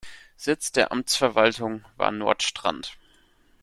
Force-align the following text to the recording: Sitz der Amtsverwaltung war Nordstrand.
Sitz 0.35 0.71
der 0.71 0.91
Amtsverwaltung 0.91 1.85
war 1.95 2.09
Nordstrand. 2.09 2.97